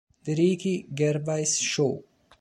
[0.23, 2.03] The Ricky Gervais Show